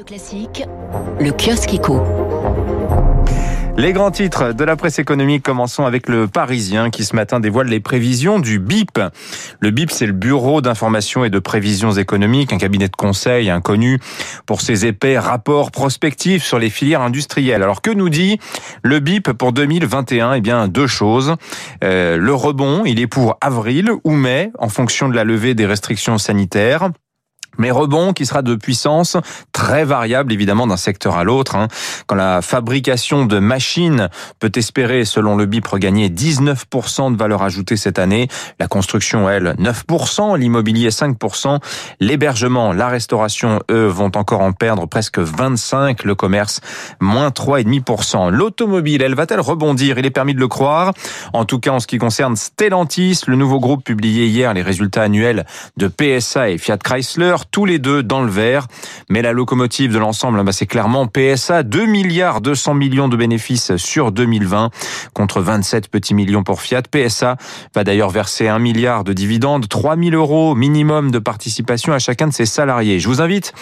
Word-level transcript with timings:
Classique, 0.00 0.64
le 1.20 1.32
kiosque. 1.32 1.78
Les 3.76 3.92
grands 3.92 4.10
titres 4.10 4.54
de 4.54 4.64
la 4.64 4.74
presse 4.74 4.98
économique, 4.98 5.42
commençons 5.42 5.84
avec 5.84 6.08
le 6.08 6.26
Parisien 6.28 6.88
qui 6.88 7.04
ce 7.04 7.14
matin 7.14 7.40
dévoile 7.40 7.66
les 7.66 7.78
prévisions 7.78 8.38
du 8.38 8.58
BIP. 8.58 8.98
Le 9.60 9.70
BIP, 9.70 9.90
c'est 9.90 10.06
le 10.06 10.14
Bureau 10.14 10.62
d'information 10.62 11.26
et 11.26 11.30
de 11.30 11.38
prévisions 11.38 11.92
économiques, 11.92 12.54
un 12.54 12.58
cabinet 12.58 12.88
de 12.88 12.96
conseil 12.96 13.50
inconnu 13.50 13.98
pour 14.46 14.62
ses 14.62 14.86
épais 14.86 15.18
rapports 15.18 15.70
prospectifs 15.70 16.42
sur 16.42 16.58
les 16.58 16.70
filières 16.70 17.02
industrielles. 17.02 17.62
Alors 17.62 17.82
que 17.82 17.90
nous 17.90 18.08
dit 18.08 18.38
le 18.82 18.98
BIP 18.98 19.32
pour 19.32 19.52
2021 19.52 20.32
Eh 20.34 20.40
bien, 20.40 20.68
deux 20.68 20.86
choses. 20.86 21.36
Euh, 21.84 22.16
le 22.16 22.34
rebond, 22.34 22.84
il 22.86 22.98
est 22.98 23.06
pour 23.06 23.36
avril 23.42 23.90
ou 24.04 24.12
mai, 24.12 24.52
en 24.58 24.70
fonction 24.70 25.10
de 25.10 25.14
la 25.14 25.24
levée 25.24 25.54
des 25.54 25.66
restrictions 25.66 26.16
sanitaires. 26.16 26.88
Mais 27.58 27.70
rebond 27.70 28.12
qui 28.12 28.26
sera 28.26 28.42
de 28.42 28.54
puissance 28.54 29.16
très 29.52 29.84
variable 29.84 30.32
évidemment 30.32 30.66
d'un 30.66 30.76
secteur 30.76 31.16
à 31.16 31.24
l'autre. 31.24 31.56
Hein. 31.56 31.68
Quand 32.06 32.14
la 32.14 32.42
fabrication 32.42 33.26
de 33.26 33.38
machines 33.38 34.08
peut 34.38 34.52
espérer, 34.54 35.04
selon 35.04 35.36
le 35.36 35.46
BIP, 35.46 35.66
regagner 35.66 36.08
19% 36.08 37.12
de 37.12 37.16
valeur 37.18 37.42
ajoutée 37.42 37.76
cette 37.76 37.98
année, 37.98 38.28
la 38.58 38.66
construction, 38.66 39.28
elle, 39.28 39.54
9%, 39.58 40.38
l'immobilier 40.38 40.90
5%, 40.90 41.60
l'hébergement, 42.00 42.72
la 42.72 42.88
restauration, 42.88 43.60
eux, 43.70 43.86
vont 43.86 44.12
encore 44.14 44.40
en 44.40 44.52
perdre 44.52 44.86
presque 44.86 45.18
25%, 45.18 46.04
le 46.04 46.14
commerce, 46.14 46.60
moins 47.00 47.28
3,5%. 47.28 48.30
L'automobile, 48.30 49.02
elle 49.02 49.14
va-t-elle 49.14 49.40
rebondir? 49.40 49.98
Il 49.98 50.06
est 50.06 50.10
permis 50.10 50.34
de 50.34 50.40
le 50.40 50.48
croire. 50.48 50.92
En 51.32 51.44
tout 51.44 51.58
cas, 51.58 51.72
en 51.72 51.80
ce 51.80 51.86
qui 51.86 51.98
concerne 51.98 52.36
Stellantis, 52.36 53.20
le 53.26 53.36
nouveau 53.36 53.60
groupe 53.60 53.84
publié 53.84 54.26
hier 54.26 54.54
les 54.54 54.62
résultats 54.62 55.02
annuels 55.02 55.46
de 55.76 55.88
PSA 55.88 56.50
et 56.50 56.58
Fiat 56.58 56.78
Chrysler, 56.78 57.36
tous 57.46 57.64
les 57.64 57.78
deux 57.78 58.02
dans 58.02 58.22
le 58.22 58.30
vert. 58.30 58.66
Mais 59.08 59.22
la 59.22 59.32
locomotive 59.32 59.92
de 59.92 59.98
l'ensemble, 59.98 60.42
bah, 60.42 60.52
c'est 60.52 60.66
clairement 60.66 61.06
PSA, 61.06 61.62
2 61.62 61.86
milliards 61.86 62.40
200 62.40 62.74
millions 62.74 63.08
de 63.08 63.16
bénéfices 63.16 63.76
sur 63.76 64.12
2020 64.12 64.70
contre 65.14 65.40
27 65.40 65.88
petits 65.88 66.14
millions 66.14 66.42
pour 66.42 66.60
Fiat. 66.60 66.82
PSA 66.90 67.36
va 67.74 67.84
d'ailleurs 67.84 68.10
verser 68.10 68.48
1 68.48 68.58
milliard 68.58 69.04
de 69.04 69.12
dividendes, 69.12 69.68
3 69.68 69.96
000 69.96 70.10
euros 70.10 70.54
minimum 70.54 71.10
de 71.10 71.18
participation 71.18 71.92
à 71.92 71.98
chacun 71.98 72.26
de 72.26 72.32
ses 72.32 72.46
salariés. 72.46 73.00
Je 73.00 73.08
vous 73.08 73.20
invite 73.20 73.52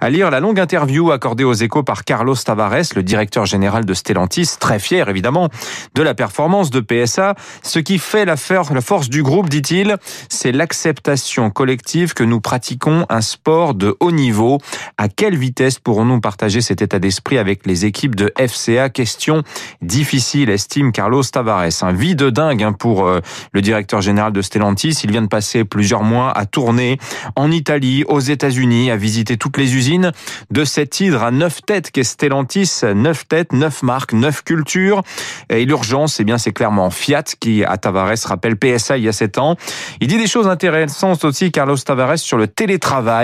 à 0.00 0.10
lire 0.10 0.30
la 0.30 0.40
longue 0.40 0.60
interview 0.60 1.10
accordée 1.12 1.44
aux 1.44 1.54
échos 1.54 1.82
par 1.82 2.04
Carlos 2.04 2.34
Tavares, 2.34 2.94
le 2.96 3.02
directeur 3.02 3.46
général 3.46 3.84
de 3.84 3.94
Stellantis, 3.94 4.56
très 4.58 4.78
fier 4.78 5.08
évidemment 5.08 5.48
de 5.94 6.02
la 6.02 6.14
performance 6.14 6.70
de 6.70 6.80
PSA. 6.80 7.34
Ce 7.62 7.78
qui 7.78 7.98
fait 7.98 8.24
la 8.24 8.36
force 8.36 9.08
du 9.08 9.22
groupe, 9.22 9.48
dit-il, 9.48 9.96
c'est 10.28 10.52
l'acceptation 10.52 11.50
collective 11.50 12.14
que 12.14 12.24
nous 12.24 12.40
pratiquons 12.40 13.06
un 13.08 13.20
sport 13.30 13.74
de 13.74 13.96
haut 14.00 14.10
niveau. 14.10 14.58
À 14.98 15.08
quelle 15.08 15.36
vitesse 15.36 15.78
pourrons-nous 15.78 16.20
partager 16.20 16.60
cet 16.60 16.82
état 16.82 16.98
d'esprit 16.98 17.38
avec 17.38 17.66
les 17.66 17.86
équipes 17.86 18.16
de 18.16 18.32
FCA 18.36 18.90
Question 18.90 19.42
difficile, 19.80 20.50
estime 20.50 20.92
Carlos 20.92 21.22
Tavares. 21.22 21.82
Un 21.82 21.92
vide 21.92 22.24
dingue 22.24 22.62
hein, 22.62 22.72
pour 22.72 23.06
euh, 23.06 23.20
le 23.52 23.62
directeur 23.62 24.00
général 24.00 24.32
de 24.32 24.42
Stellantis. 24.42 25.00
Il 25.04 25.10
vient 25.10 25.22
de 25.22 25.28
passer 25.28 25.64
plusieurs 25.64 26.02
mois 26.02 26.36
à 26.36 26.46
tourner 26.46 26.98
en 27.36 27.50
Italie, 27.50 28.04
aux 28.08 28.20
États-Unis, 28.20 28.90
à 28.90 28.96
visiter 28.96 29.36
toutes 29.36 29.56
les 29.56 29.76
usines 29.76 30.12
de 30.50 30.64
cette 30.64 31.00
hydre 31.00 31.22
à 31.22 31.30
neuf 31.30 31.62
têtes 31.64 31.90
qu'est 31.90 32.04
Stellantis. 32.04 32.80
Neuf 32.94 33.28
têtes, 33.28 33.52
neuf 33.52 33.82
marques, 33.82 34.12
neuf 34.12 34.42
cultures. 34.42 35.02
Et 35.48 35.64
l'urgence, 35.64 36.18
eh 36.20 36.24
bien, 36.24 36.38
c'est 36.38 36.52
clairement 36.52 36.90
Fiat 36.90 37.22
qui, 37.38 37.64
à 37.64 37.76
Tavares, 37.76 38.16
rappelle 38.24 38.56
PSA 38.56 38.98
il 38.98 39.04
y 39.04 39.08
a 39.08 39.12
sept 39.12 39.38
ans. 39.38 39.56
Il 40.00 40.08
dit 40.08 40.18
des 40.18 40.26
choses 40.26 40.48
intéressantes 40.48 41.24
aussi, 41.24 41.52
Carlos 41.52 41.76
Tavares, 41.76 42.18
sur 42.18 42.36
le 42.36 42.48
télétravail 42.48 43.19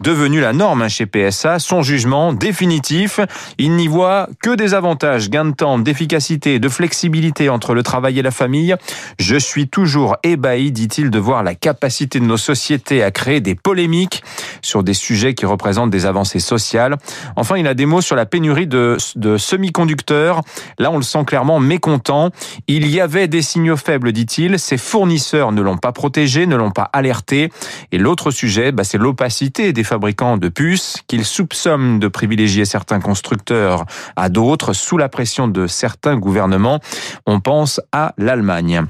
devenu 0.00 0.40
la 0.40 0.52
norme 0.52 0.88
chez 0.88 1.06
PSA. 1.06 1.58
Son 1.58 1.82
jugement 1.82 2.32
définitif, 2.32 3.20
il 3.58 3.72
n'y 3.76 3.88
voit 3.88 4.28
que 4.42 4.54
des 4.54 4.74
avantages, 4.74 5.30
gain 5.30 5.44
de 5.46 5.54
temps, 5.54 5.78
d'efficacité, 5.78 6.58
de 6.58 6.68
flexibilité 6.68 7.48
entre 7.48 7.74
le 7.74 7.82
travail 7.82 8.18
et 8.18 8.22
la 8.22 8.30
famille. 8.30 8.76
Je 9.18 9.36
suis 9.36 9.68
toujours 9.68 10.16
ébahi, 10.22 10.72
dit-il, 10.72 11.10
de 11.10 11.18
voir 11.18 11.42
la 11.42 11.54
capacité 11.54 12.20
de 12.20 12.24
nos 12.24 12.36
sociétés 12.36 13.02
à 13.02 13.10
créer 13.10 13.40
des 13.40 13.54
polémiques 13.54 14.22
sur 14.62 14.82
des 14.82 14.94
sujets 14.94 15.34
qui 15.34 15.46
représentent 15.46 15.90
des 15.90 16.06
avancées 16.06 16.40
sociales. 16.40 16.96
Enfin, 17.36 17.56
il 17.56 17.66
a 17.66 17.74
des 17.74 17.86
mots 17.86 18.00
sur 18.00 18.16
la 18.16 18.26
pénurie 18.26 18.66
de, 18.66 18.96
de 19.16 19.36
semi-conducteurs. 19.36 20.42
Là, 20.78 20.90
on 20.90 20.96
le 20.96 21.02
sent 21.02 21.24
clairement 21.26 21.60
mécontent. 21.60 22.30
Il 22.66 22.88
y 22.88 23.00
avait 23.00 23.28
des 23.28 23.42
signaux 23.42 23.76
faibles, 23.76 24.12
dit-il. 24.12 24.58
Ses 24.58 24.76
fournisseurs 24.76 25.52
ne 25.52 25.62
l'ont 25.62 25.78
pas 25.78 25.92
protégé, 25.92 26.46
ne 26.46 26.56
l'ont 26.56 26.70
pas 26.70 26.90
alerté. 26.92 27.50
Et 27.92 27.98
l'autre 27.98 28.30
sujet, 28.30 28.72
bah, 28.72 28.84
c'est 28.84 28.98
l'opacité 28.98 29.29
des 29.72 29.84
fabricants 29.84 30.36
de 30.36 30.48
puces 30.48 30.98
qu'ils 31.06 31.24
soupçonnent 31.24 31.98
de 32.00 32.08
privilégier 32.08 32.64
certains 32.64 33.00
constructeurs 33.00 33.84
à 34.16 34.28
d'autres 34.28 34.72
sous 34.72 34.98
la 34.98 35.08
pression 35.08 35.48
de 35.48 35.66
certains 35.66 36.16
gouvernements. 36.16 36.80
On 37.26 37.40
pense 37.40 37.80
à 37.92 38.12
l'Allemagne. 38.18 38.86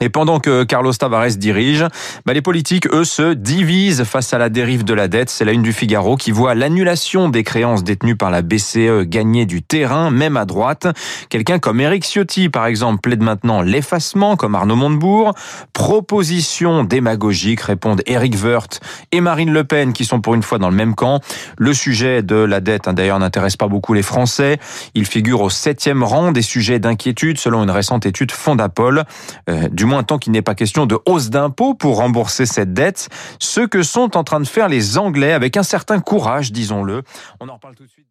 Et 0.00 0.08
pendant 0.08 0.40
que 0.40 0.64
Carlos 0.64 0.92
Tavares 0.92 1.36
dirige, 1.36 1.86
bah 2.26 2.34
les 2.34 2.42
politiques, 2.42 2.86
eux, 2.88 3.04
se 3.04 3.32
divisent 3.32 4.04
face 4.04 4.34
à 4.34 4.38
la 4.38 4.48
dérive 4.48 4.84
de 4.84 4.92
la 4.92 5.08
dette. 5.08 5.30
C'est 5.30 5.44
la 5.44 5.52
une 5.52 5.62
du 5.62 5.72
Figaro 5.72 6.16
qui 6.16 6.32
voit 6.32 6.54
l'annulation 6.54 7.28
des 7.28 7.44
créances 7.44 7.82
détenues 7.82 8.16
par 8.16 8.30
la 8.30 8.42
BCE 8.42 9.04
gagner 9.04 9.46
du 9.46 9.62
terrain, 9.62 10.10
même 10.10 10.36
à 10.36 10.44
droite. 10.44 10.86
Quelqu'un 11.30 11.58
comme 11.58 11.80
Eric 11.80 12.04
Ciotti, 12.04 12.48
par 12.50 12.66
exemple, 12.66 13.00
plaide 13.00 13.22
maintenant 13.22 13.62
l'effacement, 13.62 14.36
comme 14.36 14.54
Arnaud 14.54 14.76
Montebourg. 14.76 15.32
Proposition 15.72 16.84
démagogique, 16.84 17.62
répondent 17.62 18.02
Eric 18.06 18.36
Woerth 18.42 18.80
et 19.12 19.22
Marine 19.22 19.52
Le 19.52 19.64
Pen, 19.64 19.94
qui 19.94 20.04
sont 20.04 20.20
pour 20.20 20.34
une 20.34 20.42
fois 20.42 20.58
dans 20.58 20.68
le 20.68 20.76
même 20.76 20.94
camp. 20.94 21.20
Le 21.56 21.72
sujet 21.72 22.22
de 22.22 22.36
la 22.36 22.60
dette, 22.60 22.86
hein, 22.86 22.92
d'ailleurs, 22.92 23.18
n'intéresse 23.18 23.56
pas 23.56 23.68
beaucoup 23.68 23.94
les 23.94 24.02
Français. 24.02 24.58
Il 24.94 25.06
figure 25.06 25.40
au 25.40 25.50
septième 25.50 26.02
rang 26.02 26.32
des 26.32 26.42
sujets 26.42 26.78
d'inquiétude, 26.78 27.38
selon 27.38 27.62
une 27.62 27.70
récente 27.70 28.04
étude 28.04 28.30
Fondapol. 28.30 29.04
Euh, 29.48 29.68
moins 29.86 30.02
tant 30.02 30.18
qu'il 30.18 30.32
n'est 30.32 30.42
pas 30.42 30.54
question 30.54 30.86
de 30.86 30.98
hausse 31.06 31.30
d'impôts 31.30 31.74
pour 31.74 31.96
rembourser 31.96 32.44
cette 32.44 32.74
dette, 32.74 33.08
ce 33.38 33.60
que 33.60 33.82
sont 33.82 34.16
en 34.16 34.24
train 34.24 34.40
de 34.40 34.46
faire 34.46 34.68
les 34.68 34.98
Anglais 34.98 35.32
avec 35.32 35.56
un 35.56 35.62
certain 35.62 36.00
courage, 36.00 36.52
disons-le. 36.52 37.02
On 37.40 37.48
en 37.48 37.54
reparle 37.54 37.74
tout 37.74 37.84
de 37.84 37.88
suite. 37.88 38.06